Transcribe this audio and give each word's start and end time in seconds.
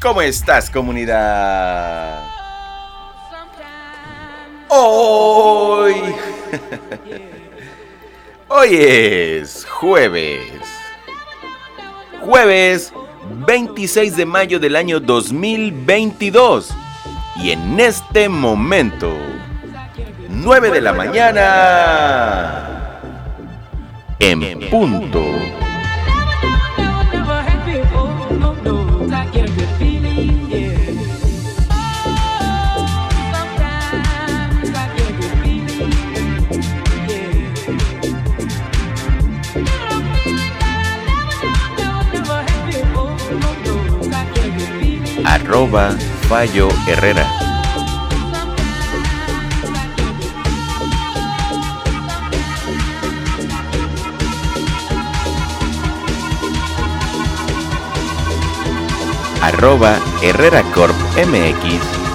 ¿Cómo 0.00 0.20
estás, 0.20 0.68
comunidad? 0.68 2.28
Hoy. 4.68 5.94
Hoy 8.48 8.76
es 8.76 9.64
jueves. 9.64 10.42
Jueves 12.20 12.92
26 13.46 14.16
de 14.16 14.26
mayo 14.26 14.60
del 14.60 14.76
año 14.76 15.00
2022. 15.00 16.74
Y 17.36 17.52
en 17.52 17.80
este 17.80 18.28
momento, 18.28 19.16
9 20.28 20.70
de 20.70 20.80
la 20.80 20.92
mañana, 20.92 23.00
en 24.18 24.70
punto. 24.70 25.22
Fallo 46.28 46.68
Herrera. 46.86 47.26
Arroba 59.42 59.98
Herrera 60.22 60.62
Corp 60.72 60.94
MX 61.16 62.05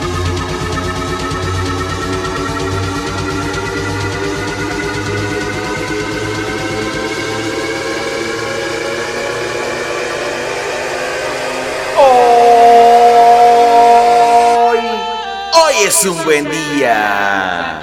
es 15.91 16.05
un 16.05 16.23
buen 16.23 16.49
día. 16.49 17.81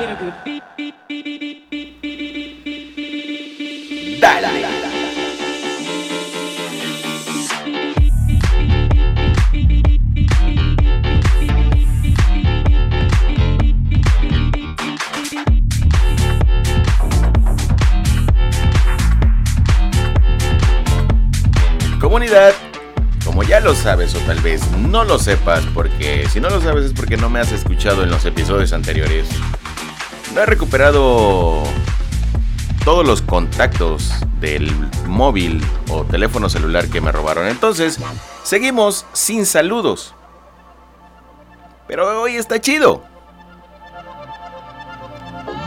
Dale. 4.19 4.49
Comunidad 22.01 22.68
lo 23.61 23.75
sabes 23.75 24.15
o 24.15 24.19
tal 24.21 24.41
vez 24.41 24.63
no 24.73 25.05
lo 25.05 25.19
sepas, 25.19 25.65
porque 25.75 26.29
si 26.29 26.41
no 26.41 26.49
lo 26.49 26.61
sabes 26.61 26.87
es 26.87 26.93
porque 26.93 27.17
no 27.17 27.29
me 27.29 27.41
has 27.41 27.53
escuchado 27.53 28.03
en 28.03 28.11
los 28.11 28.25
episodios 28.25 28.73
anteriores. 28.73 29.29
No 30.35 30.43
he 30.43 30.47
recuperado 30.47 31.63
todos 32.85 33.07
los 33.07 33.21
contactos 33.23 34.13
del 34.41 34.73
móvil 35.07 35.63
o 35.91 36.05
teléfono 36.05 36.49
celular 36.49 36.89
que 36.89 37.01
me 37.01 37.13
robaron. 37.13 37.47
Entonces, 37.49 37.99
seguimos 38.45 39.07
sin 39.13 39.45
saludos. 39.45 40.15
Pero 41.87 42.23
hoy 42.23 42.37
está 42.37 42.61
chido. 42.61 43.03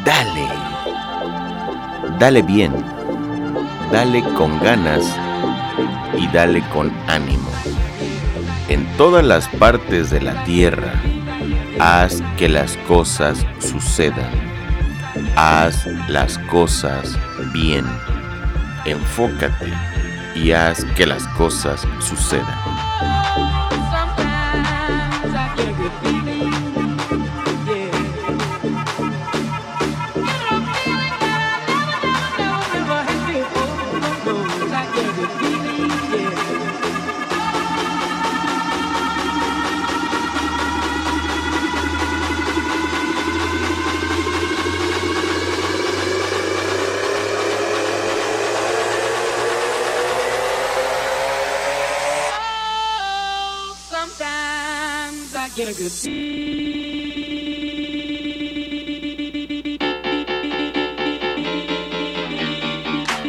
Dale. 0.05 0.48
Dale 2.20 2.42
bien. 2.42 2.73
Dale 3.92 4.23
con 4.36 4.60
ganas 4.61 5.04
y 6.17 6.27
dale 6.27 6.64
con 6.70 6.92
ánimo. 7.08 7.51
En 8.71 8.87
todas 8.95 9.26
las 9.26 9.49
partes 9.49 10.11
de 10.11 10.21
la 10.21 10.45
tierra, 10.45 10.93
haz 11.82 12.23
que 12.37 12.48
las 12.48 12.77
cosas 12.87 13.45
sucedan. 13.59 14.32
Haz 15.36 15.86
las 16.08 16.37
cosas 16.37 17.20
bien. 17.52 17.83
Enfócate 18.86 19.73
y 20.36 20.54
haz 20.54 20.86
que 20.95 21.05
las 21.05 21.27
cosas 21.36 21.86
sucedan. 21.99 22.90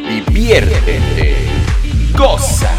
Diviértete. 0.07 1.47
Goza. 2.15 2.69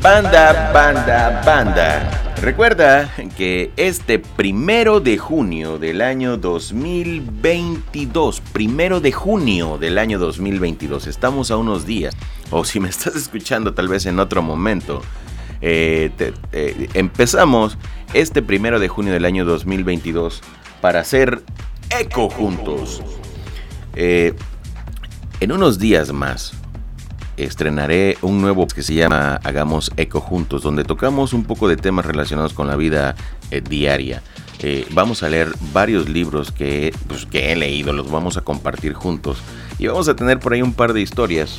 Banda, 0.00 0.70
banda, 0.72 1.42
banda. 1.44 2.19
Recuerda 2.40 3.12
que 3.36 3.70
este 3.76 4.18
primero 4.18 5.00
de 5.00 5.18
junio 5.18 5.78
del 5.78 6.00
año 6.00 6.38
2022, 6.38 8.40
primero 8.40 9.00
de 9.00 9.12
junio 9.12 9.76
del 9.76 9.98
año 9.98 10.18
2022, 10.18 11.06
estamos 11.06 11.50
a 11.50 11.58
unos 11.58 11.84
días 11.84 12.16
o 12.50 12.64
si 12.64 12.80
me 12.80 12.88
estás 12.88 13.14
escuchando 13.14 13.74
tal 13.74 13.88
vez 13.88 14.06
en 14.06 14.18
otro 14.18 14.40
momento, 14.40 15.02
eh, 15.60 16.10
empezamos 16.94 17.76
este 18.14 18.40
primero 18.40 18.80
de 18.80 18.88
junio 18.88 19.12
del 19.12 19.26
año 19.26 19.44
2022 19.44 20.40
para 20.80 21.00
hacer 21.00 21.42
eco 21.90 22.30
juntos. 22.30 23.02
Eh, 23.96 24.32
en 25.40 25.52
unos 25.52 25.78
días 25.78 26.10
más 26.10 26.54
estrenaré 27.44 28.16
un 28.22 28.40
nuevo 28.40 28.66
que 28.66 28.82
se 28.82 28.94
llama 28.94 29.40
Hagamos 29.44 29.90
Eco 29.96 30.20
Juntos, 30.20 30.62
donde 30.62 30.84
tocamos 30.84 31.32
un 31.32 31.44
poco 31.44 31.68
de 31.68 31.76
temas 31.76 32.06
relacionados 32.06 32.52
con 32.52 32.66
la 32.66 32.76
vida 32.76 33.14
diaria. 33.68 34.22
vamos 34.90 35.22
a 35.22 35.28
leer 35.28 35.52
varios 35.72 36.08
libros 36.08 36.52
que, 36.52 36.94
pues, 37.08 37.26
que 37.26 37.52
he 37.52 37.56
leído, 37.56 37.92
los 37.92 38.10
vamos 38.10 38.36
a 38.36 38.42
compartir 38.42 38.92
juntos 38.92 39.38
y 39.78 39.86
vamos 39.86 40.08
a 40.08 40.16
tener 40.16 40.38
por 40.38 40.52
ahí 40.52 40.62
un 40.62 40.74
par 40.74 40.92
de 40.92 41.00
historias 41.00 41.58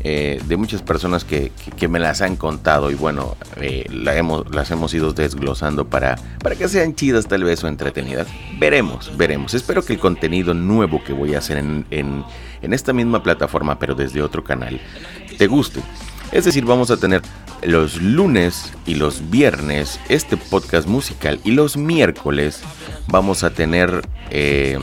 eh, 0.00 0.40
de 0.46 0.56
muchas 0.56 0.82
personas 0.82 1.24
que, 1.24 1.50
me 1.88 1.98
las 1.98 2.20
han 2.20 2.36
contado 2.36 2.90
y 2.90 2.94
bueno, 2.94 3.36
eh, 3.56 3.86
hemos, 3.90 4.54
las 4.54 4.70
hemos 4.70 4.92
ido 4.94 5.12
desglosando 5.12 5.86
para, 5.86 6.16
para 6.42 6.54
que 6.54 6.68
sean 6.68 6.94
chidas 6.94 7.26
tal 7.26 7.44
vez 7.44 7.64
o 7.64 7.68
entretenidas. 7.68 8.28
Veremos, 8.58 9.16
veremos. 9.16 9.54
Espero 9.54 9.82
que 9.82 9.94
el 9.94 9.98
contenido 9.98 10.54
nuevo 10.54 11.02
que 11.02 11.12
voy 11.12 11.34
a 11.34 11.38
hacer 11.38 11.58
en, 11.58 11.86
en, 11.90 12.24
en 12.62 12.72
esta 12.72 12.92
misma 12.92 13.22
plataforma, 13.22 13.78
pero 13.78 13.94
desde 13.94 14.22
otro 14.22 14.44
canal, 14.44 14.80
te 15.36 15.46
guste. 15.46 15.80
Es 16.30 16.44
decir, 16.44 16.64
vamos 16.64 16.90
a 16.90 16.98
tener 16.98 17.22
los 17.62 18.00
lunes 18.00 18.72
y 18.86 18.94
los 18.94 19.30
viernes 19.30 19.98
este 20.08 20.36
podcast 20.36 20.86
musical 20.86 21.40
y 21.42 21.52
los 21.52 21.76
miércoles 21.76 22.62
vamos 23.08 23.42
a 23.42 23.50
tener... 23.50 24.06
Eh, 24.30 24.78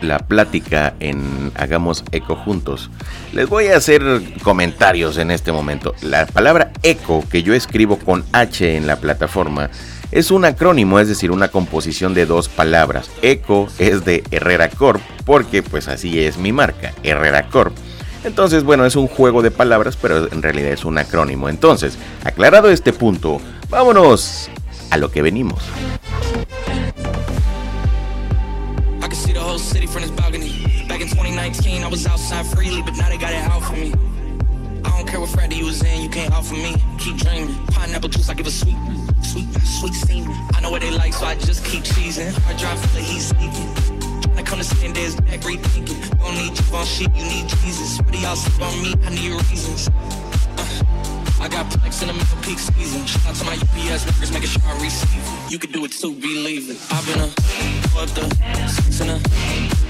la 0.00 0.18
plática 0.18 0.94
en 1.00 1.52
Hagamos 1.54 2.04
Eco 2.12 2.36
Juntos. 2.36 2.90
Les 3.32 3.48
voy 3.48 3.68
a 3.68 3.76
hacer 3.76 4.02
comentarios 4.42 5.18
en 5.18 5.30
este 5.30 5.52
momento. 5.52 5.94
La 6.02 6.26
palabra 6.26 6.72
eco 6.82 7.24
que 7.30 7.42
yo 7.42 7.54
escribo 7.54 7.98
con 7.98 8.24
H 8.32 8.76
en 8.76 8.86
la 8.86 8.96
plataforma 8.96 9.70
es 10.12 10.30
un 10.30 10.44
acrónimo, 10.44 11.00
es 11.00 11.08
decir, 11.08 11.30
una 11.30 11.48
composición 11.48 12.14
de 12.14 12.26
dos 12.26 12.48
palabras. 12.48 13.10
Eco 13.22 13.68
es 13.78 14.04
de 14.04 14.22
Herrera 14.30 14.68
Corp, 14.68 15.00
porque 15.24 15.62
pues 15.62 15.88
así 15.88 16.20
es 16.20 16.38
mi 16.38 16.52
marca, 16.52 16.92
Herrera 17.02 17.48
Corp. 17.48 17.76
Entonces, 18.24 18.64
bueno, 18.64 18.84
es 18.84 18.96
un 18.96 19.06
juego 19.06 19.42
de 19.42 19.50
palabras, 19.50 19.96
pero 20.00 20.30
en 20.32 20.42
realidad 20.42 20.72
es 20.72 20.84
un 20.84 20.98
acrónimo. 20.98 21.48
Entonces, 21.48 21.96
aclarado 22.24 22.70
este 22.70 22.92
punto, 22.92 23.40
vámonos 23.68 24.50
a 24.90 24.96
lo 24.96 25.10
que 25.10 25.22
venimos. 25.22 25.62
Whole 29.56 29.64
city 29.64 29.86
from 29.86 30.02
this 30.02 30.10
balcony. 30.10 30.52
Back 30.86 31.00
in 31.00 31.08
2019, 31.08 31.82
I 31.82 31.88
was 31.88 32.06
outside 32.06 32.44
freely, 32.46 32.82
but 32.82 32.94
now 32.96 33.08
they 33.08 33.16
got 33.16 33.32
it 33.32 33.40
out 33.48 33.62
for 33.62 33.72
me. 33.72 33.94
I 34.84 34.90
don't 34.90 35.08
care 35.08 35.18
what 35.18 35.30
Friday 35.30 35.56
you 35.56 35.64
was 35.64 35.82
in, 35.82 36.02
you 36.02 36.10
can't 36.10 36.30
out 36.34 36.44
for 36.44 36.54
me. 36.54 36.76
Keep 36.98 37.16
dreaming. 37.16 37.54
Pineapple 37.72 38.10
juice, 38.10 38.28
I 38.28 38.34
give 38.34 38.46
a 38.46 38.50
sweet, 38.50 38.76
sweet, 39.22 39.48
sweet 39.64 39.94
semen. 39.94 40.30
I 40.52 40.60
know 40.60 40.70
what 40.70 40.82
they 40.82 40.90
like, 40.90 41.14
so 41.14 41.24
I 41.24 41.36
just 41.36 41.64
keep 41.64 41.84
cheesing. 41.84 42.28
I 42.46 42.52
drive 42.58 42.78
for 42.80 42.88
the 42.88 43.00
heat 43.00 43.20
seeking. 43.20 43.68
Trying 44.20 44.36
to 44.36 44.42
come 44.42 44.60
to 44.60 44.92
day 44.92 45.04
as 45.06 45.16
back 45.16 45.40
rethinking. 45.40 46.00
Don't 46.18 46.34
need 46.36 46.54
shit, 46.86 47.08
you 47.16 47.24
need 47.24 47.48
Jesus. 47.48 47.98
What 48.02 48.12
do 48.12 48.18
y'all 48.18 48.36
sleep 48.36 48.60
on 48.60 48.82
me? 48.82 48.92
I 49.06 49.10
need 49.10 49.32
reasons. 49.48 49.88
Uh, 50.60 51.40
I 51.40 51.48
got 51.48 51.64
plex 51.72 52.02
in 52.02 52.08
the 52.08 52.14
middle 52.14 52.38
peak 52.42 52.58
season. 52.58 53.06
Shout 53.06 53.26
out 53.26 53.34
to 53.36 53.44
my 53.44 53.54
UPS 53.54 54.04
workers, 54.04 54.32
making 54.32 54.50
sure 54.50 54.62
I 54.66 54.74
receive 54.82 55.24
it. 55.24 55.52
You 55.52 55.58
can 55.58 55.72
do 55.72 55.84
it 55.86 55.92
too, 55.92 56.12
believe 56.12 56.68
it. 56.68 56.76
I've 56.90 57.06
been 57.06 57.20
a 57.20 57.85
fucked 57.96 58.18
up. 58.18 58.32
Sinner. 58.92 59.85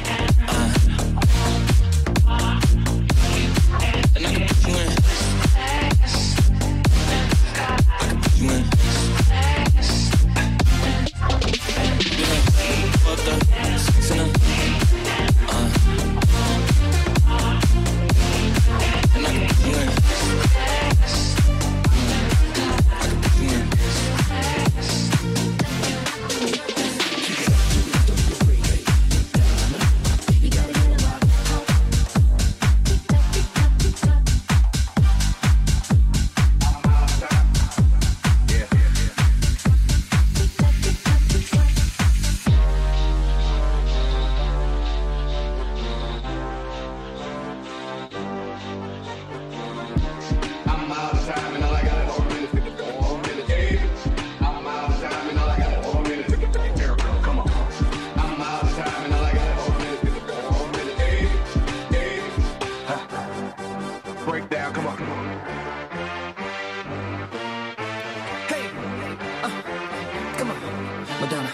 Madonna, 71.20 71.48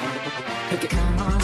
pick 0.71 0.85
it. 0.85 0.91
Come 0.91 1.19
on, 1.21 1.42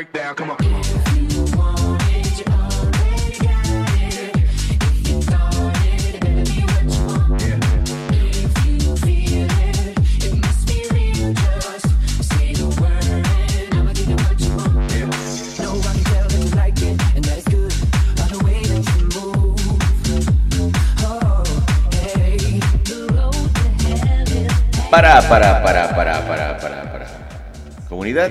hell 0.00 0.40
is 0.40 0.90
Para, 24.90 25.22
para, 25.28 25.62
para, 25.62 25.94
para, 25.94 26.26
para, 26.26 26.58
para, 26.58 26.92
para. 26.92 27.06
Comunidad, 27.88 28.30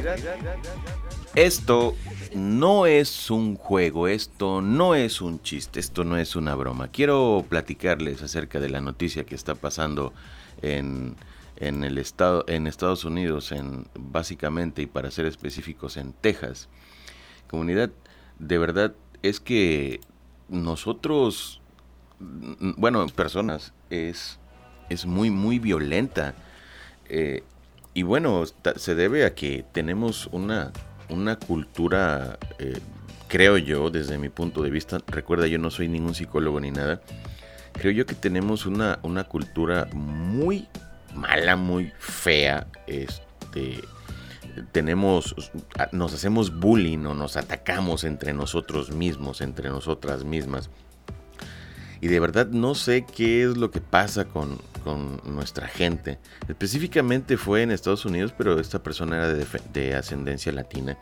esto 1.35 1.95
no 2.35 2.85
es 2.85 3.29
un 3.31 3.55
juego, 3.55 4.07
esto 4.07 4.61
no 4.61 4.95
es 4.95 5.21
un 5.21 5.41
chiste, 5.41 5.79
esto 5.79 6.03
no 6.03 6.17
es 6.17 6.35
una 6.35 6.55
broma. 6.55 6.89
Quiero 6.89 7.45
platicarles 7.47 8.21
acerca 8.21 8.59
de 8.59 8.69
la 8.69 8.81
noticia 8.81 9.25
que 9.25 9.35
está 9.35 9.55
pasando 9.55 10.13
en, 10.61 11.15
en 11.57 11.83
el 11.83 11.97
estado, 11.97 12.45
en 12.47 12.67
Estados 12.67 13.05
Unidos, 13.05 13.51
en 13.51 13.87
básicamente 13.93 14.81
y 14.81 14.87
para 14.87 15.11
ser 15.11 15.25
específicos 15.25 15.97
en 15.97 16.13
Texas. 16.13 16.69
Comunidad, 17.47 17.91
de 18.37 18.57
verdad 18.57 18.93
es 19.21 19.39
que 19.39 20.01
nosotros, 20.47 21.61
bueno, 22.19 23.05
personas, 23.07 23.73
es, 23.89 24.39
es 24.89 25.05
muy, 25.05 25.29
muy 25.29 25.59
violenta. 25.59 26.35
Eh, 27.07 27.43
y 27.93 28.03
bueno, 28.03 28.43
se 28.75 28.95
debe 28.95 29.25
a 29.25 29.33
que 29.33 29.65
tenemos 29.71 30.27
una, 30.31 30.71
una 31.09 31.37
cultura, 31.37 32.37
eh, 32.59 32.79
creo 33.27 33.57
yo, 33.57 33.89
desde 33.89 34.17
mi 34.17 34.29
punto 34.29 34.61
de 34.61 34.69
vista, 34.69 34.99
recuerda, 35.07 35.47
yo 35.47 35.57
no 35.57 35.71
soy 35.71 35.87
ningún 35.87 36.15
psicólogo 36.15 36.59
ni 36.59 36.71
nada, 36.71 37.01
creo 37.73 37.91
yo 37.91 38.05
que 38.05 38.15
tenemos 38.15 38.65
una, 38.65 38.99
una 39.03 39.23
cultura 39.23 39.87
muy 39.93 40.67
mala, 41.13 41.55
muy 41.55 41.91
fea, 41.99 42.67
este, 42.87 43.81
tenemos, 44.71 45.35
nos 45.91 46.13
hacemos 46.13 46.59
bullying 46.59 47.05
o 47.05 47.13
nos 47.13 47.37
atacamos 47.37 48.03
entre 48.03 48.33
nosotros 48.33 48.91
mismos, 48.91 49.41
entre 49.41 49.69
nosotras 49.69 50.23
mismas. 50.23 50.69
Y 52.01 52.07
de 52.07 52.19
verdad 52.19 52.47
no 52.47 52.75
sé 52.75 53.05
qué 53.05 53.43
es 53.43 53.57
lo 53.57 53.71
que 53.71 53.81
pasa 53.81 54.25
con, 54.25 54.57
con 54.83 55.21
nuestra 55.25 55.67
gente. 55.67 56.19
Específicamente 56.47 57.37
fue 57.37 57.63
en 57.63 57.71
Estados 57.71 58.05
Unidos, 58.05 58.33
pero 58.37 58.59
esta 58.59 58.81
persona 58.81 59.17
era 59.17 59.33
de, 59.33 59.45
de 59.73 59.95
ascendencia 59.95 60.51
latina. 60.51 60.97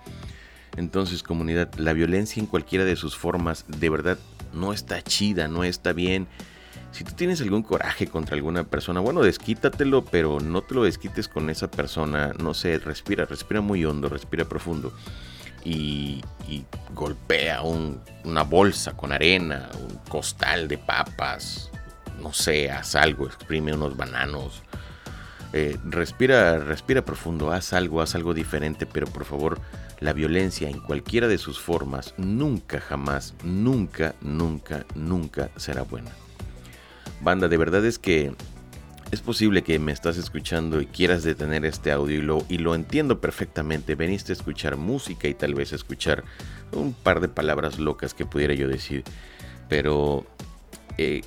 Entonces, 0.76 1.24
comunidad, 1.24 1.74
la 1.76 1.94
violencia 1.94 2.40
en 2.40 2.46
cualquiera 2.46 2.86
de 2.86 2.96
sus 2.96 3.16
formas 3.16 3.66
de 3.68 3.90
verdad 3.90 4.18
no 4.54 4.74
está 4.74 5.02
chida, 5.02 5.48
no 5.48 5.64
está 5.64 5.94
bien. 5.94 6.28
Si 6.92 7.04
tú 7.04 7.14
tienes 7.14 7.42
algún 7.42 7.64
coraje 7.64 8.08
contra 8.08 8.36
alguna 8.36 8.64
persona, 8.64 9.00
bueno, 9.00 9.22
desquítatelo, 9.22 10.06
pero 10.06 10.40
no 10.40 10.62
te 10.62 10.74
lo 10.74 10.84
desquites 10.84 11.28
con 11.28 11.50
esa 11.50 11.70
persona. 11.70 12.34
No 12.40 12.54
sé, 12.54 12.80
respira, 12.80 13.26
respira 13.26 13.62
muy 13.62 13.86
hondo, 13.86 14.10
respira 14.10 14.46
profundo. 14.46 14.94
Y, 15.64 16.22
y 16.48 16.66
golpea 16.94 17.62
un- 17.62 18.02
una 18.24 18.44
bolsa 18.44 18.94
con 18.94 19.12
arena, 19.12 19.70
un 19.82 19.98
costal 20.10 20.68
de 20.68 20.78
papas, 20.78 21.70
no 22.22 22.34
sé, 22.34 22.72
haz 22.72 22.96
algo, 22.96 23.26
exprime 23.26 23.74
unos 23.74 23.96
bananos. 23.98 24.62
Eh, 25.54 25.78
respira, 25.86 26.58
respira 26.60 27.04
profundo, 27.04 27.52
haz 27.52 27.74
algo, 27.74 28.02
haz 28.02 28.16
algo 28.16 28.34
diferente, 28.34 28.86
pero 28.86 29.08
por 29.08 29.26
favor, 29.26 29.60
la 30.00 30.14
violencia 30.14 30.70
en 30.70 30.80
cualquiera 30.80 31.28
de 31.28 31.38
sus 31.38 31.60
formas 31.60 32.14
nunca, 32.18 32.80
jamás, 32.80 33.34
nunca, 33.44 34.14
nunca, 34.22 34.86
nunca 34.96 35.50
será 35.56 35.84
buena. 35.84 36.12
Banda, 37.22 37.48
de 37.48 37.58
verdad 37.58 37.84
es 37.86 37.98
que 37.98 38.34
es 39.12 39.22
posible 39.22 39.64
que 39.64 39.80
me 39.80 39.92
estás 39.92 40.18
escuchando 40.18 40.82
y 40.82 40.86
quieras 40.86 41.24
detener 41.24 41.66
este 41.66 41.92
audio 41.92 42.44
y 42.50 42.58
lo, 42.58 42.76
entiendo 42.76 43.22
perfectamente. 43.22 43.96
Veniste 43.96 44.32
a 44.32 44.36
escuchar 44.36 44.76
música 44.76 45.28
y 45.28 45.34
tal 45.34 45.56
vez 45.56 45.72
a 45.72 45.76
escuchar 45.76 46.24
un 46.74 46.94
par 46.94 47.22
de 47.22 47.30
palabras 47.30 47.80
locas 47.80 48.14
que 48.14 48.26
pudiera 48.26 48.54
yo 48.54 48.68
decir. 48.68 49.04
Pero 49.70 50.26
eh, 50.98 51.22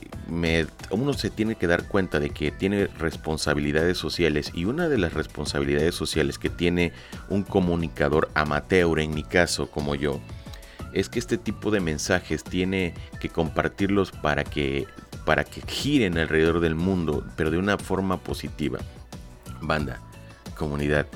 uno 0.90 1.12
se 1.14 1.30
tiene 1.30 1.54
que 1.54 1.66
dar 1.66 1.88
cuenta 1.88 2.20
de 2.20 2.30
que 2.30 2.50
tiene 2.50 2.86
responsabilidades 2.86 3.96
sociales 3.96 4.52
y 4.54 4.66
una 4.66 4.88
de 4.88 4.98
las 4.98 5.14
responsabilidades 5.14 5.94
sociales 5.94 6.38
que 6.38 6.50
tiene 6.50 6.92
un 7.30 7.44
comunicador 7.44 8.30
amateur, 8.34 8.98
en 8.98 9.14
mi 9.14 9.22
caso 9.22 9.70
como 9.70 9.94
yo, 9.94 10.20
es 10.92 11.08
que 11.08 11.18
este 11.18 11.38
tipo 11.38 11.70
de 11.70 11.80
mensajes 11.80 12.44
tiene 12.44 12.94
que 13.20 13.28
compartirlos 13.28 14.10
para 14.10 14.44
que, 14.44 14.86
para 15.30 15.44
que 15.44 15.62
giren 15.62 16.18
alrededor 16.18 16.58
del 16.58 16.74
mundo, 16.74 17.24
pero 17.36 17.52
de 17.52 17.56
una 17.56 17.78
forma 17.78 18.18
positiva. 18.18 18.80
Banda, 19.60 20.00
comunidad, 20.56 21.06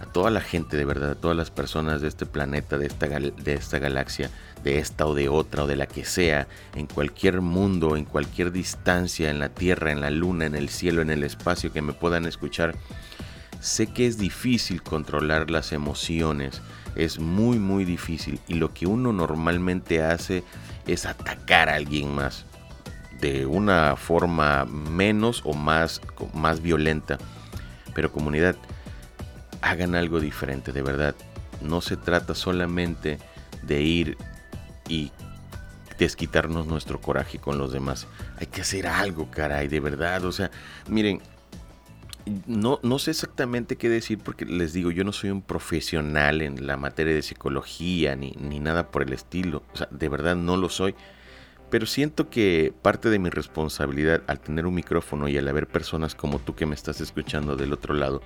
a 0.00 0.06
toda 0.06 0.30
la 0.30 0.40
gente 0.40 0.76
de 0.76 0.84
verdad, 0.84 1.10
a 1.10 1.14
todas 1.16 1.36
las 1.36 1.50
personas 1.50 2.00
de 2.00 2.06
este 2.06 2.24
planeta, 2.24 2.78
de 2.78 2.86
esta, 2.86 3.08
de 3.08 3.52
esta 3.52 3.80
galaxia, 3.80 4.30
de 4.62 4.78
esta 4.78 5.06
o 5.06 5.14
de 5.16 5.28
otra 5.28 5.64
o 5.64 5.66
de 5.66 5.74
la 5.74 5.86
que 5.86 6.04
sea, 6.04 6.46
en 6.76 6.86
cualquier 6.86 7.40
mundo, 7.40 7.96
en 7.96 8.04
cualquier 8.04 8.52
distancia, 8.52 9.28
en 9.28 9.40
la 9.40 9.48
Tierra, 9.48 9.90
en 9.90 10.00
la 10.00 10.10
Luna, 10.10 10.46
en 10.46 10.54
el 10.54 10.68
cielo, 10.68 11.02
en 11.02 11.10
el 11.10 11.24
espacio, 11.24 11.72
que 11.72 11.82
me 11.82 11.94
puedan 11.94 12.26
escuchar. 12.26 12.76
Sé 13.58 13.88
que 13.88 14.06
es 14.06 14.18
difícil 14.18 14.84
controlar 14.84 15.50
las 15.50 15.72
emociones, 15.72 16.62
es 16.94 17.18
muy 17.18 17.58
muy 17.58 17.84
difícil 17.84 18.38
y 18.46 18.54
lo 18.54 18.72
que 18.72 18.86
uno 18.86 19.12
normalmente 19.12 20.00
hace 20.00 20.44
es 20.86 21.06
atacar 21.06 21.68
a 21.68 21.74
alguien 21.74 22.14
más 22.14 22.46
de 23.24 23.46
una 23.46 23.96
forma 23.96 24.66
menos 24.66 25.40
o 25.46 25.54
más, 25.54 26.02
más 26.34 26.60
violenta. 26.60 27.16
Pero 27.94 28.12
comunidad, 28.12 28.54
hagan 29.62 29.94
algo 29.94 30.20
diferente, 30.20 30.72
de 30.72 30.82
verdad. 30.82 31.14
No 31.62 31.80
se 31.80 31.96
trata 31.96 32.34
solamente 32.34 33.18
de 33.62 33.80
ir 33.80 34.18
y 34.90 35.10
desquitarnos 35.98 36.66
nuestro 36.66 37.00
coraje 37.00 37.38
con 37.38 37.56
los 37.56 37.72
demás. 37.72 38.06
Hay 38.36 38.46
que 38.46 38.60
hacer 38.60 38.86
algo, 38.86 39.30
caray, 39.30 39.68
de 39.68 39.80
verdad. 39.80 40.22
O 40.26 40.32
sea, 40.32 40.50
miren, 40.86 41.22
no, 42.44 42.78
no 42.82 42.98
sé 42.98 43.12
exactamente 43.12 43.76
qué 43.76 43.88
decir 43.88 44.18
porque 44.18 44.44
les 44.44 44.74
digo, 44.74 44.90
yo 44.90 45.02
no 45.02 45.12
soy 45.12 45.30
un 45.30 45.40
profesional 45.40 46.42
en 46.42 46.66
la 46.66 46.76
materia 46.76 47.14
de 47.14 47.22
psicología 47.22 48.16
ni, 48.16 48.32
ni 48.32 48.60
nada 48.60 48.90
por 48.90 49.00
el 49.00 49.14
estilo. 49.14 49.62
O 49.72 49.78
sea, 49.78 49.88
de 49.90 50.10
verdad 50.10 50.36
no 50.36 50.58
lo 50.58 50.68
soy. 50.68 50.94
Pero 51.70 51.86
siento 51.86 52.30
que 52.30 52.72
parte 52.82 53.10
de 53.10 53.18
mi 53.18 53.30
responsabilidad 53.30 54.22
al 54.26 54.40
tener 54.40 54.66
un 54.66 54.74
micrófono 54.74 55.28
y 55.28 55.36
al 55.38 55.48
haber 55.48 55.66
personas 55.66 56.14
como 56.14 56.38
tú 56.38 56.54
que 56.54 56.66
me 56.66 56.74
estás 56.74 57.00
escuchando 57.00 57.56
del 57.56 57.72
otro 57.72 57.94
lado, 57.94 58.22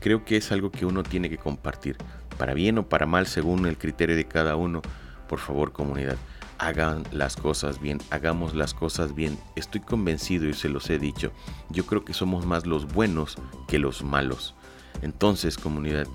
creo 0.00 0.24
que 0.24 0.36
es 0.36 0.52
algo 0.52 0.70
que 0.70 0.86
uno 0.86 1.02
tiene 1.02 1.30
que 1.30 1.38
compartir. 1.38 1.96
Para 2.36 2.54
bien 2.54 2.78
o 2.78 2.88
para 2.88 3.06
mal, 3.06 3.26
según 3.26 3.66
el 3.66 3.78
criterio 3.78 4.16
de 4.16 4.26
cada 4.26 4.56
uno. 4.56 4.82
Por 5.28 5.38
favor, 5.40 5.72
comunidad, 5.72 6.16
hagan 6.58 7.04
las 7.12 7.36
cosas 7.36 7.80
bien, 7.80 7.98
hagamos 8.10 8.54
las 8.54 8.74
cosas 8.74 9.14
bien. 9.14 9.38
Estoy 9.56 9.80
convencido 9.80 10.48
y 10.48 10.54
se 10.54 10.68
los 10.68 10.90
he 10.90 10.98
dicho. 10.98 11.32
Yo 11.70 11.86
creo 11.86 12.04
que 12.04 12.14
somos 12.14 12.46
más 12.46 12.66
los 12.66 12.92
buenos 12.92 13.36
que 13.66 13.78
los 13.78 14.02
malos. 14.02 14.54
Entonces, 15.02 15.56
comunidad, 15.56 16.06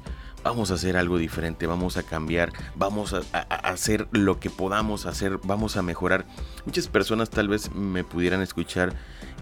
vamos 0.44 0.72
a 0.72 0.76
hacer 0.76 0.98
algo 0.98 1.18
diferente, 1.18 1.66
vamos 1.68 1.98
a 1.98 2.04
cambiar, 2.04 2.52
vamos 2.76 3.14
a, 3.14 3.22
hacer 3.40 4.08
lo 4.12 4.40
que 4.40 4.50
podamos 4.50 5.06
hacer, 5.06 5.40
vamos 5.44 5.78
a 5.78 5.82
mejorar. 5.82 6.26
Muchas 6.66 6.88
personas 6.88 7.30
tal 7.30 7.48
vez 7.48 7.74
me 7.74 8.04
pudieran 8.04 8.42
escuchar 8.42 8.94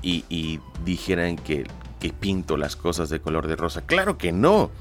y, 0.01 0.59
dijeran 0.85 1.35
que, 1.35 1.65
que 1.99 2.13
pinto 2.13 2.57
las 2.57 2.75
cosas 2.75 3.09
de 3.09 3.19
color 3.19 3.47
de 3.47 3.55
rosa. 3.55 3.81
Claro 3.81 4.17
que 4.17 4.31
no, 4.31 4.71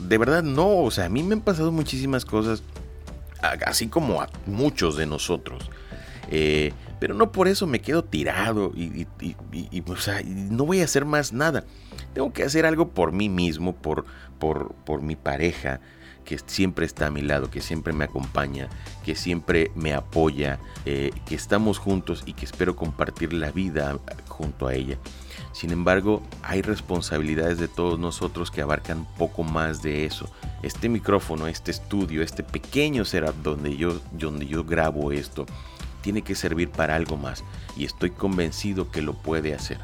de 0.00 0.18
verdad 0.18 0.42
no, 0.42 0.78
o 0.78 0.90
sea, 0.90 1.06
a 1.06 1.08
mí 1.08 1.22
me 1.22 1.34
han 1.34 1.40
pasado 1.42 1.72
muchísimas 1.72 2.24
cosas, 2.24 2.62
así 3.66 3.88
como 3.88 4.22
a 4.22 4.28
muchos 4.46 4.96
de 4.96 5.06
nosotros. 5.06 5.70
Eh, 6.28 6.72
pero 6.98 7.14
no 7.14 7.30
por 7.30 7.46
eso 7.46 7.66
me 7.66 7.80
quedo 7.80 8.02
tirado 8.02 8.72
y, 8.74 9.06
y- 9.20 9.84
o 9.86 9.96
sea, 9.96 10.22
no 10.24 10.64
voy 10.64 10.80
a 10.80 10.84
hacer 10.84 11.04
más 11.04 11.32
nada. 11.32 11.64
Tengo 12.14 12.32
que 12.32 12.42
hacer 12.42 12.64
algo 12.64 12.88
por 12.88 13.12
mí 13.12 13.28
mismo, 13.28 13.74
por, 13.76 14.06
por, 14.38 15.02
mi 15.02 15.16
pareja, 15.16 15.80
que 16.24 16.38
siempre 16.44 16.86
está 16.86 17.06
a 17.06 17.10
mi 17.10 17.22
lado, 17.22 17.50
que 17.50 17.60
siempre 17.60 17.92
me 17.92 18.04
acompaña, 18.04 18.68
que 19.04 19.14
siempre 19.14 19.70
me 19.74 19.94
apoya, 19.94 20.58
eh, 20.84 21.12
que 21.26 21.34
estamos 21.34 21.78
juntos 21.78 22.24
y 22.26 22.32
que 22.32 22.44
espero 22.44 22.74
compartir 22.74 23.32
la 23.32 23.50
vida 23.52 23.98
junto 24.28 24.66
a 24.66 24.74
ella. 24.74 24.98
Sin 25.52 25.70
embargo, 25.70 26.22
hay 26.42 26.62
responsabilidades 26.62 27.58
de 27.58 27.68
todos 27.68 27.98
nosotros 27.98 28.50
que 28.50 28.60
abarcan 28.60 29.06
poco 29.16 29.42
más 29.42 29.82
de 29.82 30.04
eso. 30.04 30.28
Este 30.62 30.88
micrófono, 30.88 31.46
este 31.46 31.70
estudio, 31.70 32.22
este 32.22 32.42
pequeño 32.42 33.04
setup 33.04 33.34
donde 33.42 33.76
yo, 33.76 34.00
donde 34.12 34.46
yo 34.46 34.64
grabo 34.64 35.12
esto, 35.12 35.46
tiene 36.02 36.22
que 36.22 36.34
servir 36.34 36.70
para 36.70 36.94
algo 36.94 37.16
más 37.16 37.42
y 37.76 37.84
estoy 37.84 38.10
convencido 38.10 38.90
que 38.90 39.02
lo 39.02 39.14
puede 39.14 39.54
hacer. 39.54 39.78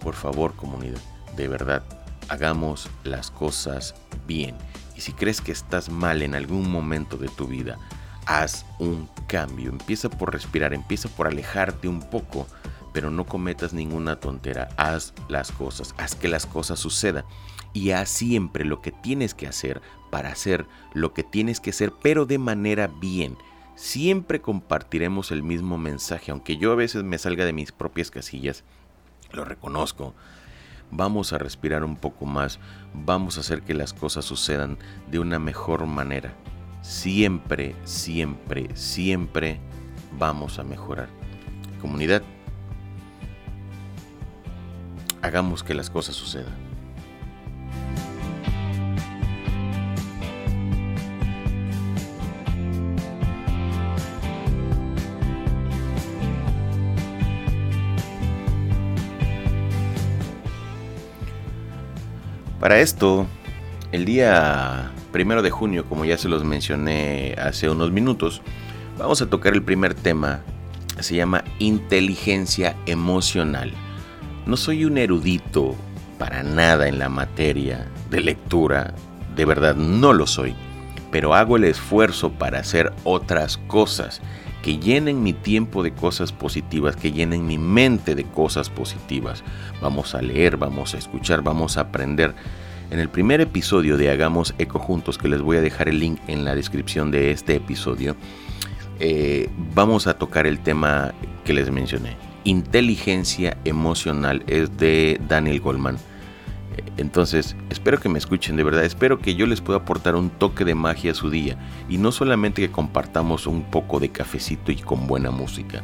Por 0.00 0.14
favor, 0.14 0.54
comunidad, 0.54 1.00
de 1.36 1.48
verdad, 1.48 1.82
hagamos 2.28 2.88
las 3.04 3.30
cosas 3.30 3.94
bien. 4.26 4.56
Y 4.96 5.00
si 5.00 5.12
crees 5.12 5.40
que 5.40 5.52
estás 5.52 5.88
mal 5.88 6.22
en 6.22 6.34
algún 6.34 6.70
momento 6.70 7.16
de 7.16 7.28
tu 7.28 7.46
vida, 7.46 7.78
haz 8.26 8.64
un 8.78 9.08
cambio. 9.26 9.70
Empieza 9.70 10.08
por 10.08 10.32
respirar, 10.32 10.72
empieza 10.74 11.08
por 11.08 11.26
alejarte 11.26 11.88
un 11.88 12.00
poco, 12.00 12.46
pero 12.92 13.10
no 13.10 13.24
cometas 13.24 13.72
ninguna 13.72 14.16
tontera. 14.16 14.68
Haz 14.76 15.14
las 15.28 15.50
cosas, 15.52 15.94
haz 15.98 16.14
que 16.14 16.28
las 16.28 16.46
cosas 16.46 16.78
sucedan. 16.78 17.24
Y 17.72 17.90
haz 17.90 18.08
siempre 18.08 18.64
lo 18.64 18.80
que 18.80 18.92
tienes 18.92 19.34
que 19.34 19.48
hacer 19.48 19.82
para 20.10 20.30
hacer 20.30 20.66
lo 20.92 21.12
que 21.12 21.24
tienes 21.24 21.58
que 21.58 21.70
hacer, 21.70 21.92
pero 22.00 22.24
de 22.24 22.38
manera 22.38 22.86
bien. 22.86 23.36
Siempre 23.74 24.40
compartiremos 24.40 25.32
el 25.32 25.42
mismo 25.42 25.76
mensaje, 25.76 26.30
aunque 26.30 26.56
yo 26.56 26.70
a 26.70 26.76
veces 26.76 27.02
me 27.02 27.18
salga 27.18 27.44
de 27.44 27.52
mis 27.52 27.72
propias 27.72 28.12
casillas, 28.12 28.62
lo 29.32 29.44
reconozco. 29.44 30.14
Vamos 30.90 31.32
a 31.32 31.38
respirar 31.38 31.84
un 31.84 31.96
poco 31.96 32.26
más, 32.26 32.60
vamos 32.92 33.36
a 33.36 33.40
hacer 33.40 33.62
que 33.62 33.74
las 33.74 33.92
cosas 33.92 34.24
sucedan 34.24 34.78
de 35.10 35.18
una 35.18 35.38
mejor 35.38 35.86
manera. 35.86 36.34
Siempre, 36.82 37.74
siempre, 37.84 38.68
siempre 38.76 39.60
vamos 40.18 40.58
a 40.58 40.64
mejorar. 40.64 41.08
Comunidad, 41.80 42.22
hagamos 45.22 45.62
que 45.62 45.74
las 45.74 45.90
cosas 45.90 46.14
sucedan. 46.14 46.63
Para 62.64 62.80
esto, 62.80 63.26
el 63.92 64.06
día 64.06 64.90
primero 65.12 65.42
de 65.42 65.50
junio, 65.50 65.84
como 65.86 66.06
ya 66.06 66.16
se 66.16 66.30
los 66.30 66.44
mencioné 66.44 67.34
hace 67.36 67.68
unos 67.68 67.92
minutos, 67.92 68.40
vamos 68.96 69.20
a 69.20 69.28
tocar 69.28 69.52
el 69.52 69.62
primer 69.62 69.92
tema. 69.92 70.40
Se 70.98 71.14
llama 71.14 71.44
inteligencia 71.58 72.74
emocional. 72.86 73.70
No 74.46 74.56
soy 74.56 74.86
un 74.86 74.96
erudito 74.96 75.74
para 76.18 76.42
nada 76.42 76.88
en 76.88 76.98
la 76.98 77.10
materia 77.10 77.86
de 78.08 78.22
lectura, 78.22 78.94
de 79.36 79.44
verdad 79.44 79.76
no 79.76 80.14
lo 80.14 80.26
soy, 80.26 80.54
pero 81.10 81.34
hago 81.34 81.58
el 81.58 81.64
esfuerzo 81.64 82.32
para 82.32 82.60
hacer 82.60 82.94
otras 83.04 83.58
cosas 83.58 84.22
que 84.64 84.78
llenen 84.78 85.22
mi 85.22 85.34
tiempo 85.34 85.82
de 85.82 85.92
cosas 85.92 86.32
positivas, 86.32 86.96
que 86.96 87.12
llenen 87.12 87.46
mi 87.46 87.58
mente 87.58 88.14
de 88.14 88.24
cosas 88.24 88.70
positivas. 88.70 89.44
Vamos 89.82 90.14
a 90.14 90.22
leer, 90.22 90.56
vamos 90.56 90.94
a 90.94 90.96
escuchar, 90.96 91.42
vamos 91.42 91.76
a 91.76 91.82
aprender. 91.82 92.34
En 92.90 92.98
el 92.98 93.10
primer 93.10 93.42
episodio 93.42 93.98
de 93.98 94.08
Hagamos 94.08 94.54
Eco 94.56 94.78
Juntos, 94.78 95.18
que 95.18 95.28
les 95.28 95.42
voy 95.42 95.58
a 95.58 95.60
dejar 95.60 95.90
el 95.90 95.98
link 95.98 96.18
en 96.28 96.46
la 96.46 96.54
descripción 96.54 97.10
de 97.10 97.30
este 97.30 97.56
episodio, 97.56 98.16
eh, 99.00 99.50
vamos 99.74 100.06
a 100.06 100.14
tocar 100.14 100.46
el 100.46 100.58
tema 100.60 101.12
que 101.44 101.52
les 101.52 101.70
mencioné. 101.70 102.16
Inteligencia 102.44 103.58
emocional 103.66 104.44
es 104.46 104.74
de 104.78 105.20
Daniel 105.28 105.60
Goldman. 105.60 105.98
Entonces, 106.96 107.56
espero 107.70 107.98
que 107.98 108.08
me 108.08 108.18
escuchen 108.18 108.56
de 108.56 108.62
verdad, 108.62 108.84
espero 108.84 109.18
que 109.18 109.34
yo 109.34 109.46
les 109.46 109.60
pueda 109.60 109.80
aportar 109.80 110.14
un 110.14 110.30
toque 110.30 110.64
de 110.64 110.74
magia 110.74 111.10
a 111.10 111.14
su 111.14 111.28
día 111.28 111.56
y 111.88 111.98
no 111.98 112.12
solamente 112.12 112.62
que 112.62 112.70
compartamos 112.70 113.46
un 113.46 113.64
poco 113.64 113.98
de 113.98 114.10
cafecito 114.10 114.70
y 114.70 114.76
con 114.76 115.06
buena 115.06 115.30
música. 115.30 115.82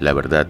La 0.00 0.12
verdad, 0.12 0.48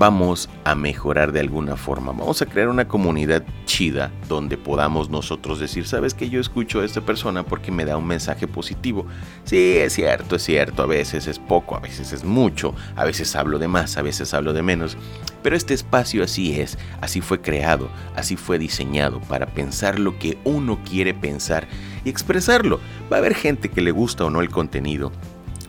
vamos 0.00 0.48
a 0.64 0.74
mejorar 0.74 1.30
de 1.30 1.40
alguna 1.40 1.76
forma. 1.76 2.12
Vamos 2.12 2.40
a 2.40 2.46
crear 2.46 2.68
una 2.68 2.88
comunidad 2.88 3.44
chida 3.66 4.10
donde 4.30 4.56
podamos 4.56 5.10
nosotros 5.10 5.60
decir, 5.60 5.86
sabes 5.86 6.14
que 6.14 6.30
yo 6.30 6.40
escucho 6.40 6.80
a 6.80 6.86
esta 6.86 7.02
persona 7.02 7.42
porque 7.42 7.70
me 7.70 7.84
da 7.84 7.98
un 7.98 8.06
mensaje 8.06 8.48
positivo. 8.48 9.04
Sí, 9.44 9.76
es 9.76 9.92
cierto, 9.92 10.36
es 10.36 10.42
cierto, 10.42 10.84
a 10.84 10.86
veces 10.86 11.26
es 11.26 11.38
poco, 11.38 11.76
a 11.76 11.80
veces 11.80 12.14
es 12.14 12.24
mucho, 12.24 12.74
a 12.96 13.04
veces 13.04 13.36
hablo 13.36 13.58
de 13.58 13.68
más, 13.68 13.98
a 13.98 14.02
veces 14.02 14.32
hablo 14.32 14.54
de 14.54 14.62
menos. 14.62 14.96
Pero 15.42 15.54
este 15.54 15.74
espacio 15.74 16.24
así 16.24 16.58
es, 16.58 16.78
así 17.02 17.20
fue 17.20 17.42
creado, 17.42 17.90
así 18.16 18.36
fue 18.36 18.58
diseñado 18.58 19.20
para 19.20 19.48
pensar 19.48 19.98
lo 19.98 20.18
que 20.18 20.38
uno 20.44 20.78
quiere 20.82 21.12
pensar 21.12 21.68
y 22.06 22.08
expresarlo. 22.08 22.80
Va 23.12 23.16
a 23.16 23.20
haber 23.20 23.34
gente 23.34 23.68
que 23.68 23.82
le 23.82 23.90
gusta 23.90 24.24
o 24.24 24.30
no 24.30 24.40
el 24.40 24.48
contenido, 24.48 25.12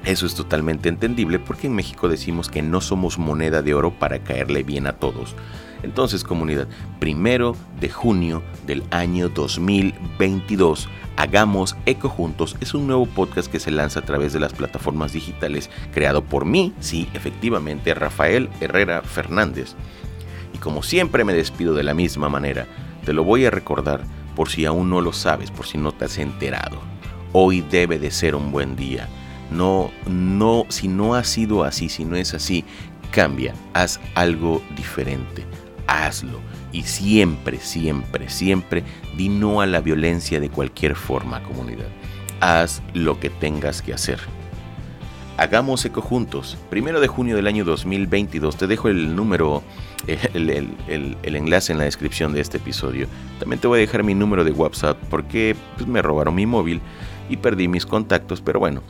eso 0.05 0.25
es 0.25 0.35
totalmente 0.35 0.89
entendible 0.89 1.39
porque 1.39 1.67
en 1.67 1.75
México 1.75 2.09
decimos 2.09 2.49
que 2.49 2.61
no 2.61 2.81
somos 2.81 3.19
moneda 3.19 3.61
de 3.61 3.73
oro 3.73 3.91
para 3.91 4.19
caerle 4.19 4.63
bien 4.63 4.87
a 4.87 4.93
todos. 4.93 5.35
Entonces, 5.83 6.23
comunidad, 6.23 6.67
primero 6.99 7.55
de 7.79 7.89
junio 7.89 8.43
del 8.65 8.83
año 8.91 9.29
2022, 9.29 10.87
Hagamos 11.17 11.75
Eco 11.85 12.09
Juntos 12.09 12.55
es 12.61 12.73
un 12.73 12.87
nuevo 12.87 13.05
podcast 13.05 13.51
que 13.51 13.59
se 13.59 13.69
lanza 13.69 13.99
a 13.99 14.05
través 14.05 14.33
de 14.33 14.39
las 14.39 14.53
plataformas 14.53 15.13
digitales, 15.13 15.69
creado 15.93 16.23
por 16.23 16.45
mí, 16.45 16.73
sí, 16.79 17.09
efectivamente, 17.13 17.93
Rafael 17.93 18.49
Herrera 18.59 19.01
Fernández. 19.01 19.75
Y 20.53 20.57
como 20.57 20.81
siempre 20.83 21.23
me 21.23 21.33
despido 21.33 21.75
de 21.75 21.83
la 21.83 21.93
misma 21.93 22.29
manera, 22.29 22.65
te 23.05 23.13
lo 23.13 23.23
voy 23.23 23.45
a 23.45 23.51
recordar 23.51 24.01
por 24.35 24.49
si 24.49 24.65
aún 24.65 24.89
no 24.89 25.01
lo 25.01 25.13
sabes, 25.13 25.51
por 25.51 25.67
si 25.67 25.77
no 25.77 25.91
te 25.91 26.05
has 26.05 26.17
enterado. 26.17 26.79
Hoy 27.33 27.61
debe 27.61 27.99
de 27.99 28.09
ser 28.11 28.35
un 28.35 28.51
buen 28.51 28.75
día. 28.75 29.07
No, 29.51 29.91
no, 30.07 30.65
si 30.69 30.87
no 30.87 31.13
ha 31.15 31.23
sido 31.23 31.63
así, 31.63 31.89
si 31.89 32.05
no 32.05 32.15
es 32.15 32.33
así, 32.33 32.63
cambia, 33.11 33.53
haz 33.73 33.99
algo 34.15 34.61
diferente, 34.75 35.45
hazlo. 35.87 36.39
Y 36.71 36.83
siempre, 36.83 37.59
siempre, 37.59 38.29
siempre 38.29 38.83
di 39.17 39.27
no 39.27 39.59
a 39.59 39.65
la 39.65 39.81
violencia 39.81 40.39
de 40.39 40.49
cualquier 40.49 40.95
forma, 40.95 41.43
comunidad. 41.43 41.87
Haz 42.39 42.81
lo 42.93 43.19
que 43.19 43.29
tengas 43.29 43.81
que 43.81 43.93
hacer. 43.93 44.19
Hagamos 45.37 45.83
eco 45.85 46.01
juntos. 46.01 46.57
Primero 46.69 46.99
de 46.99 47.07
junio 47.07 47.35
del 47.35 47.47
año 47.47 47.65
2022. 47.65 48.57
Te 48.57 48.67
dejo 48.67 48.89
el 48.89 49.15
número, 49.15 49.63
el- 50.07 50.75
el 51.23 51.35
enlace 51.35 51.71
en 51.73 51.79
la 51.79 51.85
descripción 51.85 52.31
de 52.33 52.41
este 52.41 52.57
episodio. 52.57 53.07
También 53.39 53.59
te 53.59 53.67
voy 53.67 53.79
a 53.79 53.81
dejar 53.81 54.03
mi 54.03 54.13
número 54.13 54.43
de 54.43 54.51
WhatsApp 54.51 54.97
porque 55.09 55.55
pues, 55.75 55.87
me 55.87 56.01
robaron 56.01 56.35
mi 56.35 56.45
móvil 56.45 56.79
y 57.29 57.37
perdí 57.37 57.67
mis 57.67 57.85
contactos. 57.85 58.39
Pero 58.41 58.59
bueno, 58.59 58.81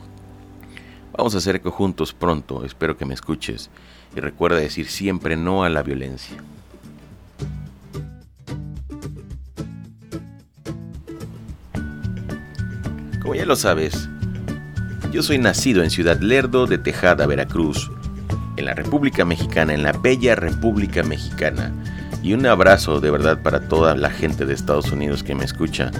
vamos 1.16 1.34
a 1.34 1.38
hacer 1.38 1.56
eco 1.56 1.70
juntos 1.70 2.12
pronto. 2.12 2.64
Espero 2.64 2.96
que 2.96 3.04
me 3.04 3.14
escuches. 3.14 3.70
Y 4.16 4.20
recuerda 4.20 4.56
decir 4.56 4.88
siempre 4.88 5.36
no 5.36 5.64
a 5.64 5.70
la 5.70 5.82
violencia. 5.82 6.36
Como 13.20 13.34
ya 13.34 13.46
lo 13.46 13.56
sabes, 13.56 14.08
yo 15.12 15.22
soy 15.22 15.38
nacido 15.38 15.82
en 15.82 15.90
Ciudad 15.90 16.20
Lerdo 16.20 16.66
de 16.66 16.76
Tejada, 16.76 17.26
Veracruz, 17.26 17.90
en 18.56 18.64
la 18.64 18.74
República 18.74 19.24
Mexicana, 19.24 19.72
en 19.72 19.82
la 19.82 19.92
bella 19.92 20.34
República 20.34 21.02
Mexicana. 21.02 21.72
Y 22.22 22.34
un 22.34 22.46
abrazo 22.46 23.00
de 23.00 23.10
verdad 23.10 23.42
para 23.42 23.68
toda 23.68 23.96
la 23.96 24.10
gente 24.10 24.44
de 24.44 24.54
Estados 24.54 24.92
Unidos 24.92 25.22
que 25.22 25.34
me 25.34 25.44
escucha, 25.44 25.90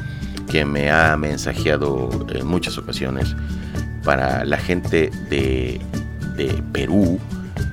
que 0.50 0.64
me 0.64 0.90
ha 0.90 1.16
mensajeado 1.16 2.26
en 2.32 2.46
muchas 2.46 2.76
ocasiones, 2.76 3.34
para 4.04 4.44
la 4.44 4.58
gente 4.58 5.10
de, 5.28 5.80
Perú 6.72 7.20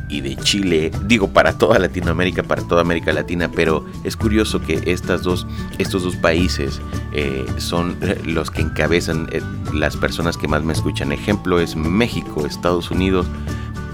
y 0.10 0.22
de 0.22 0.36
Chile, 0.36 0.92
digo 1.06 1.30
para 1.30 1.58
toda 1.58 1.80
Latinoamérica, 1.80 2.44
para 2.44 2.62
toda 2.62 2.82
América 2.82 3.12
Latina, 3.14 3.50
pero 3.50 3.86
es 4.04 4.16
curioso 4.16 4.62
que 4.62 4.80
estas 4.86 5.24
dos, 5.24 5.48
estos 5.80 6.04
dos 6.04 6.16
países 6.16 6.82
eh, 7.14 7.46
son 7.58 7.98
los 8.26 8.52
que 8.52 8.62
encabezan 8.62 9.28
eh, 9.32 9.42
las 9.74 9.98
personas 9.98 10.38
que 10.38 10.48
más 10.48 10.64
me 10.64 10.74
escuchan. 10.74 11.12
Ejemplo 11.12 11.60
es 11.60 11.76
México, 11.76 12.46
Estados 12.46 12.92
Unidos, 12.92 13.26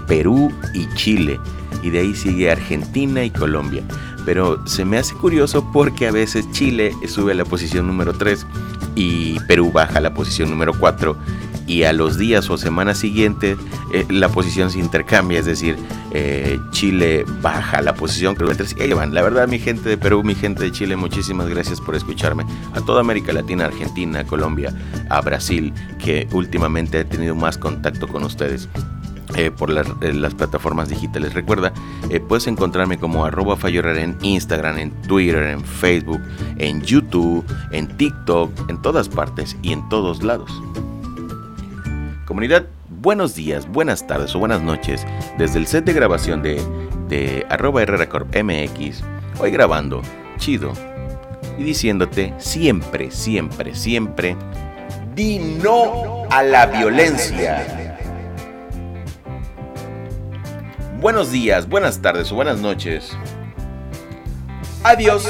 Perú 0.08 0.51
y 0.74 0.88
Chile. 0.96 1.39
Y 1.84 1.89
de 1.89 2.00
ahí 2.00 2.15
sigue 2.15 2.51
Argentina 2.51 3.24
y 3.24 3.30
Colombia. 3.30 3.84
Pero 4.25 4.65
se 4.68 4.86
me 4.86 4.98
hace 4.98 5.13
curioso 5.15 5.70
porque 5.72 6.08
a 6.08 6.12
veces 6.12 6.50
Chile 6.51 6.94
sube 7.08 7.34
a 7.34 7.36
la 7.36 7.46
posición 7.46 7.86
número 7.86 8.13
3 8.13 8.46
y 8.96 9.39
Perú 9.42 9.72
baja 9.72 10.00
a 10.00 10.01
la 10.01 10.13
posición 10.13 10.50
número 10.50 10.74
4. 10.74 11.15
Y 11.67 11.84
a 11.84 11.93
los 11.93 12.17
días 12.17 12.50
o 12.50 12.57
semanas 12.57 13.00
siguientes 13.00 13.57
eh, 13.93 14.05
la 14.10 14.29
posición 14.29 14.69
se 14.69 14.79
intercambia. 14.79 15.39
Es 15.39 15.45
decir, 15.45 15.77
eh, 16.12 16.60
Chile 16.72 17.25
baja 17.41 17.81
la 17.81 17.95
posición 17.95 18.36
creo 18.36 18.50
que 18.50 18.55
3 18.55 18.75
y 18.79 18.81
ahí 18.84 18.93
van. 18.93 19.13
La 19.13 19.22
verdad 19.22 19.48
mi 19.48 19.60
gente 19.60 19.89
de 19.89 19.98
Perú, 19.98 20.24
mi 20.24 20.36
gente 20.36 20.63
de 20.63 20.72
Chile, 20.72 20.95
muchísimas 20.95 21.48
gracias 21.50 21.81
por 21.81 21.95
escucharme. 21.95 22.45
A 22.74 22.81
toda 22.81 23.01
América 23.01 23.34
Latina, 23.34 23.65
Argentina, 23.65 24.24
Colombia, 24.25 24.74
a 25.10 25.22
Brasil, 25.22 25.74
que 26.03 26.27
últimamente 26.31 27.00
he 27.00 27.05
tenido 27.05 27.36
más 27.36 27.57
contacto 27.57 28.07
con 28.07 28.24
ustedes 28.24 28.69
eh, 29.36 29.51
por 29.51 29.69
las, 29.69 30.34
plataformas 30.36 30.88
digitales. 30.88 31.34
Recuerda, 31.34 31.74
eh, 32.10 32.19
puedes 32.19 32.48
encontrarme 32.48 32.98
como 32.98 33.25
arroba 33.25 33.57
Fayorrer 33.57 33.98
en 33.98 34.17
Instagram, 34.22 34.77
en 34.77 34.91
Twitter, 35.01 35.43
en 35.43 35.62
Facebook, 35.62 36.22
en 36.57 36.81
YouTube, 36.81 37.43
en 37.72 37.88
TikTok, 37.98 38.69
en 38.69 38.81
todas 38.81 39.10
partes 39.10 39.57
y 39.62 39.74
en 39.74 39.88
todos 39.89 40.24
lados. 40.24 40.51
Comunidad, 42.25 42.65
buenos 42.89 43.36
días, 43.36 43.67
buenas 43.67 44.08
tardes 44.08 44.34
o 44.34 44.39
buenas 44.39 44.60
noches 44.60 45.05
desde 45.38 45.60
el 45.60 45.67
set 45.67 45.86
de 45.86 45.93
grabación 45.93 46.41
de, 46.41 46.60
de 47.08 47.45
arroba 47.52 47.84
Herrera 47.84 48.08
MX. 48.08 49.04
Hoy 49.39 49.52
grabando, 49.52 50.02
chido, 50.38 50.73
y 51.56 51.63
diciéndote 51.63 52.34
siempre, 52.39 53.12
siempre, 53.12 53.76
siempre, 53.76 54.36
di 55.13 55.38
no 55.38 56.23
a 56.32 56.41
la 56.41 56.65
violencia. 56.65 57.63
Buenos 61.00 61.32
días, 61.32 61.69
buenas 61.69 62.02
tardes 62.02 62.32
o 62.32 62.36
buenas 62.36 62.60
noches. 62.60 63.15
Adiós. 64.84 65.30